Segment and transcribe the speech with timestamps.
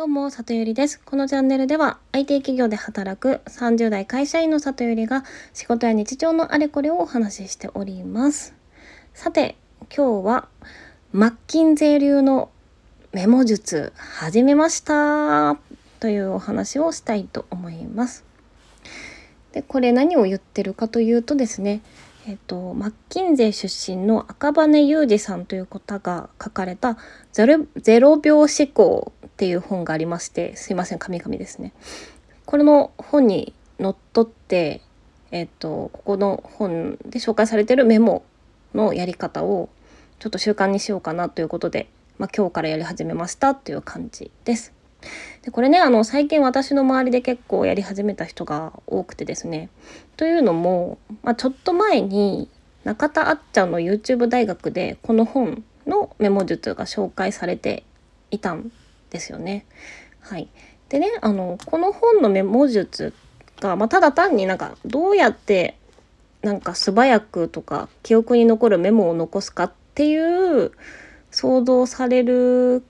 [0.00, 0.98] どうも、里ゆりです。
[0.98, 8.54] このチャンネルでは IT 企業で働く30代会社員の里ゆりが仕事や日常のあれこれをお話ししております。
[9.12, 9.56] さて、
[9.94, 10.48] 今日は
[11.12, 12.48] マッキンゼ流の
[13.12, 15.58] メモ術始めました
[16.00, 18.24] というお話をしたいと思います。
[19.52, 21.82] で、これ何を言ってるかというとですね、
[22.30, 26.96] えっと、マッキンゼー出身の赤羽裕二さんという方が書かれた
[27.32, 31.72] ゼロ「ゼロ秒思考」っていう本がありましてすいません神々ですね。
[32.46, 34.80] これの本にのっとって、
[35.32, 38.22] えっと、ここの本で紹介されてるメモ
[38.74, 39.68] のやり方を
[40.20, 44.79] ちょっと習慣にしようかなということで、まあ、今日からやり始めましたっていう感じです。
[45.42, 49.70] でこれねあの最近私の周りで結構やり始めた人が多くてですね。
[50.16, 52.48] というのも、まあ、ちょっと前に
[52.84, 57.84] 中田あっちゃんの YouTube 大学でこの本のメモ術が紹介されて
[58.30, 58.70] いたん
[59.10, 59.66] ですよね。
[60.20, 60.48] はい、
[60.88, 63.14] でねあのこの本のメモ術
[63.60, 65.76] が、まあ、ただ単になんかどうやって
[66.42, 70.72] なんか素早くとか記憶に残るメモを残すかっていう
[71.30, 72.82] 想像される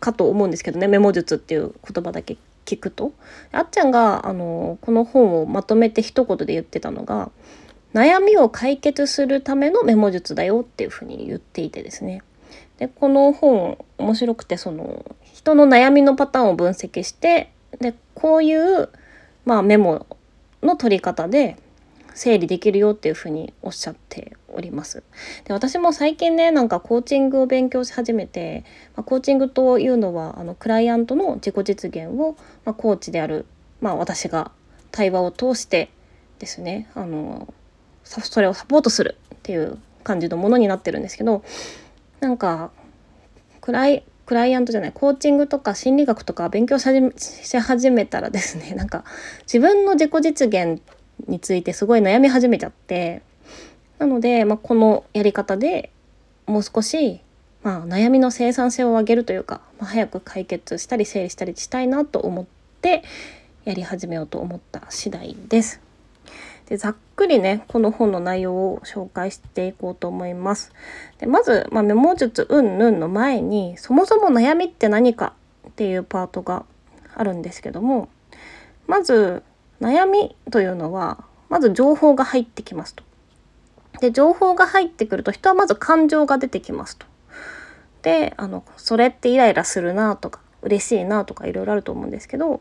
[0.00, 3.12] かと思うんですけどねメモ術っていう言葉だけ聞くと。
[3.52, 7.30] あっちゃんがあのこの本をまとめて一言で言ってたのが
[7.94, 12.22] 悩みを解決するためのメモ術だよっていうふうに言っていてですね。
[12.78, 18.88] でこの本面白くてその人の悩みのパターンを分析してでこういう、
[19.44, 20.06] まあ、メモ
[20.62, 21.56] の取り方で
[22.14, 25.02] 整理できるよっていうふにおっしゃっております。
[25.44, 28.64] で私も最近ねなんかコーチングを勉強し始めて、
[28.96, 33.46] まあ、コーチングというのはあのクライアントの自己実現を、まあ、コーチである、
[33.80, 34.50] まあ、私が
[34.90, 35.90] 対話を通して
[36.38, 37.52] ですねあの
[38.04, 41.44] それをサポートするっていう感じのものになってるんですけど
[42.20, 42.70] なんか
[43.60, 49.04] クライクライアントじゃないコーチングとか心理学とか勉強し始めたらですねなんか
[49.42, 50.80] 自分の自己実現
[51.28, 53.22] についてすごい悩み始めちゃって
[53.98, 55.90] なので、まあ、このやり方で
[56.46, 57.20] もう少し、
[57.62, 62.46] まあ、悩みの生産性を上げるというか、まあ、早く解決したり整理したりしたいなと思っ
[62.80, 63.04] て
[63.64, 65.80] やり始めようと思った次第です。
[66.66, 70.72] でざっくりねこの本の内容を紹介していこうと思います。
[71.18, 75.34] でまず、まあ、メモ術うんぬんの前にそもそも悩みって何か
[75.68, 76.64] っていうパートが
[77.14, 78.08] あるんですけども
[78.86, 79.42] まず
[79.80, 83.04] 悩みというのはまず情報が入ってきますと。
[84.00, 87.06] で情報が入ってくると人はまず感情が出てきますと。
[88.02, 92.60] であのそれってイライラするなとか嬉しいなとかいろいろあると思うんですけど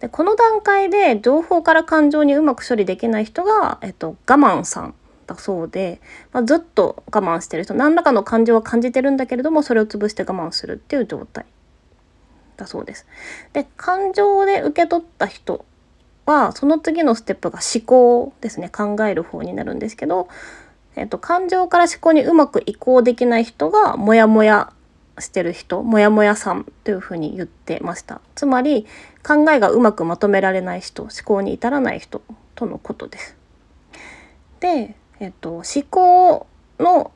[0.00, 4.94] でこの段階で情報から感情にうまく処理できない人が、えっと、我慢さん
[5.26, 6.00] だそうで、
[6.32, 11.44] まあ、ずっと我慢してる人何らかの感情は感じてるんだけれどもそれを潰して我慢するっていう状態
[12.56, 13.06] だそうです。
[13.52, 15.64] で感情で受け取った人
[16.28, 20.28] はその次のステップが思考ですね考える方になるんですけど、
[20.94, 24.72] えっと、感情から思考にうまく移行できない人がモヤモヤ
[25.18, 28.86] してる人モヤモヤさんというふうに言ってましたつまり
[29.26, 32.22] 考えがうまくまとめられない人思考に至らない人
[32.54, 33.36] とのことです。
[34.60, 36.46] で、えっと、思考
[36.78, 37.12] の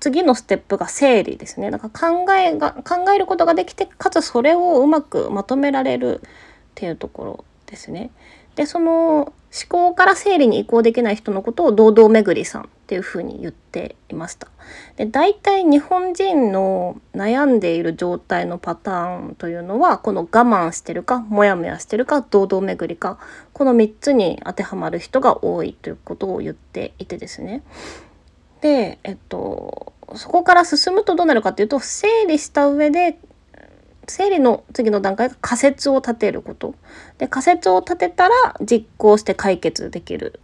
[0.00, 6.28] 次のステップが整理ですねだから考えが考えることができてかつそれをうまくまとめられるっ
[6.74, 8.10] ていうところですね。
[8.58, 9.32] でその思
[9.68, 14.48] 考から整理に移行できない人のことを堂々巡りさんっていうふうに言っていました。
[14.96, 23.20] で大体日本人の悩んでいる状態のパターンというのはこの我慢してるかモヤモヤしてるか堂々巡りか
[23.52, 27.62] この3つに当てはまる人が多いということを言っていてですね。
[28.60, 33.20] でえっとそこから進むとどうなるかっていうと整理した上で
[34.08, 36.74] 整理の次の段階が仮説を立てること。
[37.18, 40.40] で、仮説を立てたら実行して解決できる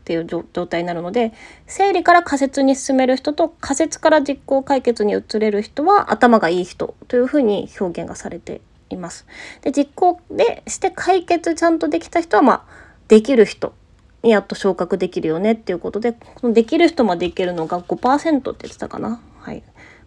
[0.00, 1.32] っていう状態になるので、
[1.66, 9.26] 整理から仮説に進める人と仮説から実行解決に移れる人は頭がいい人というふうに表現がされています。
[9.62, 12.64] で、実行でして解決ちゃんとできた人は、まあ、
[13.08, 13.74] できる人
[14.22, 19.20] にやっと昇格できるよねっていうことで、このできる人までいけるのが5%って言ってたかな。
[19.40, 19.62] はい。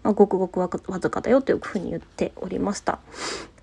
[0.09, 0.67] まあ、ごくごくわ
[0.99, 2.97] ずかだよというふうに言っておりました。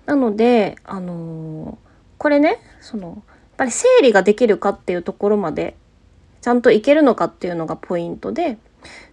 [0.05, 1.75] なので、あのー、
[2.17, 3.15] これねそのやっ
[3.57, 5.75] ぱり整理ができるかっていうところまで
[6.39, 8.57] ちゃんといけるのかっていうのがポイントで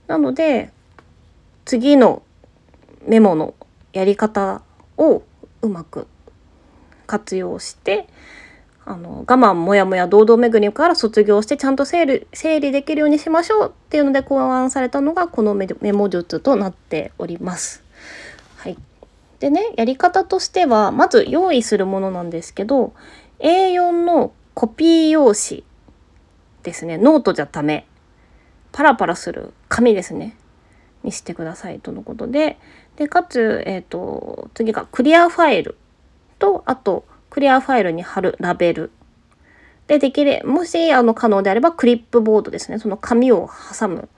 [0.06, 0.70] なので
[1.64, 2.22] 次の
[3.04, 3.54] メモの
[3.92, 4.62] やり方
[4.96, 5.24] を
[5.62, 6.06] うまく
[7.08, 8.06] 活用して
[8.86, 17.82] あの我慢もやもや堂々巡りから卒業してちゃんと整理整理できるようにしましょうっていうので考案されたのがこのメモ術となっております。
[18.56, 18.76] はい、
[19.40, 22.92] でねやり方としてはまず用意するものなんですけど
[23.38, 25.64] A4 のコピー用紙
[26.62, 26.98] ですね。
[26.98, 27.86] ノートじゃダメ。
[28.72, 30.36] パラパラする紙ですね。
[31.04, 32.58] にしてくださいとのことで。
[32.96, 35.76] でかつ、えーと、次がクリアファイル
[36.38, 37.04] とあと
[37.34, 38.92] クリアファイルに貼るラベル。
[39.88, 42.78] でできれもしあの可能であればクリップボードですね。
[42.78, 44.08] その紙を挟む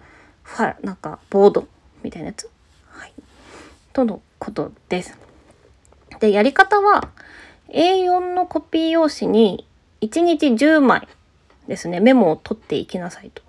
[0.43, 1.67] ファなんかボード
[2.03, 2.51] みたいなやつ、
[2.91, 3.15] はい、
[3.95, 5.17] とのことです。
[6.21, 7.09] でやり方は
[7.71, 9.67] A4 のコピー用紙に
[10.03, 11.09] 1日10枚
[11.69, 12.01] ですね。
[12.01, 13.43] メモを取っていきなさいと。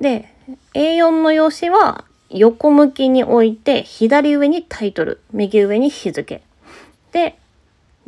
[0.00, 0.34] で
[0.74, 6.42] A4 の用紙は横向きに置いて左上にタイトル右上に日付。
[7.12, 7.38] で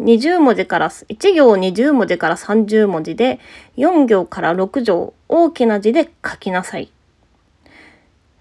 [0.01, 3.41] 20文字から1行20文字から30文字で
[3.77, 6.91] 4行から6行大きな字で書きなさい。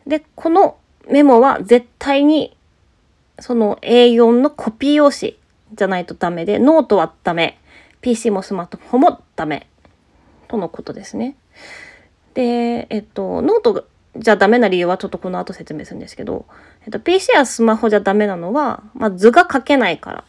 [0.07, 0.77] でこの
[1.09, 2.56] メモは絶対に
[3.39, 5.38] その A4 のコピー用紙
[5.74, 7.59] じゃないとダメでノートはダメ
[8.01, 9.68] PC もスマートフォンもダメ
[10.47, 11.36] とのことですね。
[12.33, 13.88] でえっとノート
[14.18, 16.45] じゃダメな理由はちょっとこの後説明するんですけど、
[16.83, 20.24] えっと、PC やスマホじゃダメなのは、まあ、図が書けないから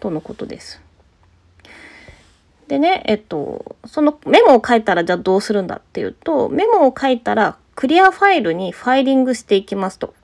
[0.00, 0.80] とのことです。
[2.68, 10.14] でね、えっと、そのメモを書いたらじゃあどうするんだっていうと、メモを書いたらクリアファイルにファイリングしていきますと。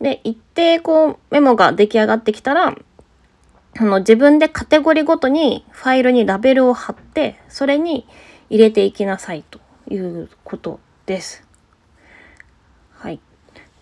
[0.00, 2.76] で、一定こうメモが出来上がってきたら、
[3.76, 8.06] あの自分でカテゴリーごとにファイルにラベルを貼って、それに
[8.48, 9.58] 入れていきなさいと
[9.90, 11.44] いうことです。
[12.92, 13.20] はい。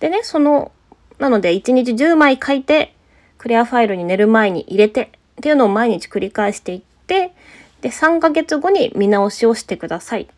[0.01, 0.73] でね、その、
[1.19, 2.97] なので1日10枚書いて、
[3.43, 5.09] クリアファイルに寝る前に入れてっ
[5.43, 7.33] ていうのを毎日繰り返していって、
[7.81, 10.29] で、3ヶ月後に見直しをしてください。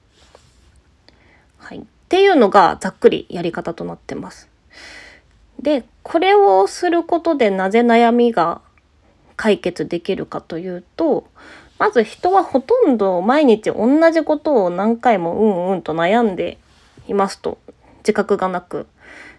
[1.58, 1.80] はい。
[1.80, 4.48] っていうのがざっくりやり方となってます。
[5.60, 8.62] で、これをすることでなぜ悩みが
[9.36, 11.28] 解決できるかというと、
[11.78, 16.56] まず人はほとんど毎日同じことを何回もうんうんと悩んで
[17.06, 17.58] いますと。
[17.98, 18.86] 自覚がなく。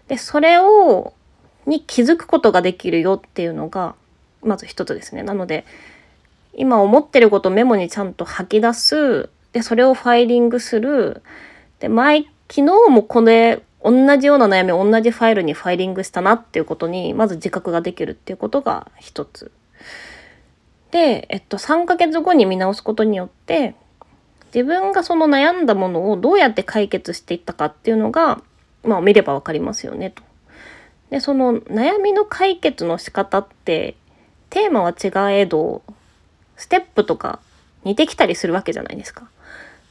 [0.06, 1.14] で、それを、
[1.66, 3.94] に気づくことができるよっていうのが、
[4.42, 5.22] まず一つですね。
[5.22, 5.64] なので、
[6.54, 9.28] 今思ってることをメモにちゃんと吐き出す。
[9.52, 11.22] で、それをファイリングする。
[11.80, 19.52] で、前、昨日もこれ、同じような悩み同じファイルにファイリングしたなっていうことに、まず自覚ができるっていうことが一つ。
[20.90, 23.74] で、えっと、3ヶ月後に見直すことによって、
[24.54, 28.40] 自分がその悩んだものをどうやって解決していったかっていうのが、
[28.82, 30.22] まあ見ればわかりますよねと。
[31.10, 33.94] でその悩みの解決の仕方って
[34.50, 35.82] テーマは違えど
[36.56, 37.40] ステップとか
[37.84, 39.28] 似てきたりするわけじゃないですか。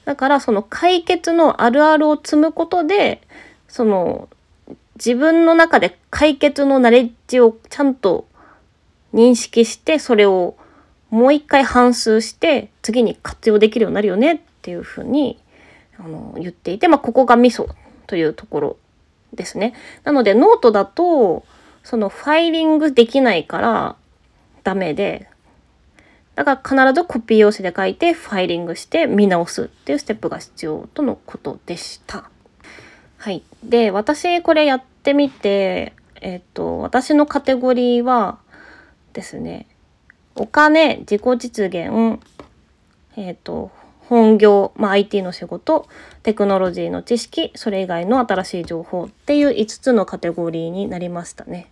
[0.03, 3.21] だからその解決のあるあるを積むことで
[3.67, 4.29] その
[4.95, 8.27] 自分の中で解決のナレッジをちゃんと
[9.13, 10.55] 認識してそれを
[11.09, 15.39] もう一回反芻して次に活用できるようになるよねっていうふうに
[15.97, 17.67] あの言っていて、まあ、ここがミソ
[18.07, 18.77] というところ
[19.35, 19.73] ですね。
[20.03, 21.45] なのでノートだと
[21.83, 23.95] そのファイリングできないから
[24.63, 25.27] ダメで
[26.35, 32.29] だから必ずコピー用紙で書いてファイリングして見直すっていうステップが必要とのことでした。
[33.17, 33.41] はい。
[33.63, 38.37] で、私これやってみて、えっ、と、私のカテゴリーは
[39.13, 39.67] ですね、
[40.35, 42.19] お金、自己実現、
[43.15, 43.71] えっ、と、
[44.07, 45.87] 本業、まあ、IT の仕事
[46.23, 51.71] テクノロジーの知識それ以外の新しい情報っていう5つのカテゴリーになりましたね。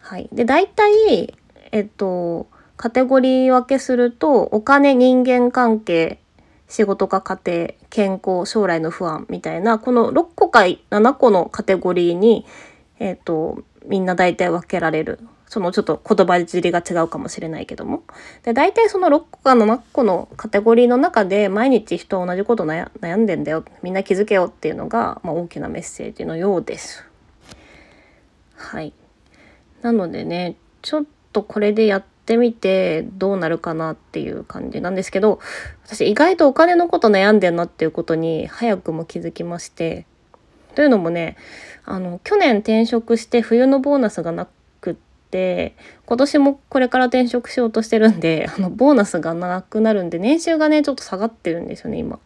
[0.00, 1.34] はい、で大体、
[1.70, 6.18] えっと、カテゴリー分けするとお金人間関係
[6.68, 12.46] 仕事か家庭健康将来の不安みたいなこの6個か7個のカテゴリーに、
[12.98, 15.20] えっと、みんな大体分けられる
[15.52, 18.04] そのちょっと言葉尻が違うかもしれないけども。
[18.42, 23.62] で、大体その6個か7個のカテゴリーの中で毎日人は同じこと悩んでんだよ。
[23.82, 27.04] みんな気づけよっていうのが、まあ、大きなメッセージのようです。
[28.56, 28.94] はい。
[29.82, 31.04] なのでね、ちょっ
[31.34, 35.38] とこれでやってみてどうなるかなっていう感じなんですけど、
[35.84, 40.06] 私意外とお金のこと悩んでんなっていうことに早くも気づきまして、
[40.74, 41.36] というのもね、
[41.84, 44.48] あの、去年転職して冬のボーナスがな
[45.32, 45.74] て
[46.06, 52.20] 今年もこれから転職しようとしてるんで あのボーナスがなくなるんで年収がねちょっと下がってるんですよね今。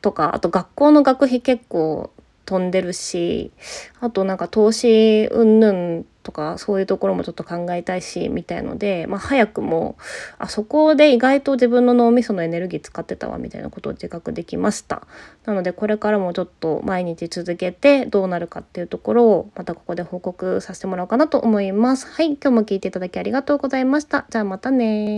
[0.00, 2.10] とかあと学校の学費結構
[2.48, 3.52] 飛んでるし
[4.00, 9.96] あとなんか投資云々とかそういうところもちょっと考えたいしみたいので、まあ、早くも
[10.38, 15.06] あそこで意外と自分の脳みそのエネルギー使ってたわみたいなことを自覚できました。
[15.44, 22.06] なのでこれからもちょっと毎日続けてどうなるかっていうところをまたここで報告させてもらおうかなと思います。
[22.06, 24.26] はい今日も聞いていただきありがとうございました。
[24.30, 25.06] じゃあまたね